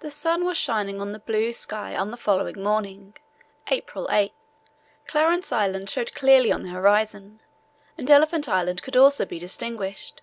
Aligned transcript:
The 0.00 0.10
sun 0.10 0.44
was 0.44 0.56
shining 0.58 1.00
in 1.00 1.12
the 1.12 1.20
blue 1.20 1.52
sky 1.52 1.94
on 1.94 2.10
the 2.10 2.16
following 2.16 2.60
morning 2.60 3.14
(April 3.68 4.08
8). 4.10 4.32
Clarence 5.06 5.52
Island 5.52 5.88
showed 5.88 6.14
clearly 6.16 6.50
on 6.50 6.64
the 6.64 6.70
horizon, 6.70 7.38
and 7.96 8.10
Elephant 8.10 8.48
Island 8.48 8.82
could 8.82 8.96
also 8.96 9.24
be 9.24 9.38
distinguished. 9.38 10.20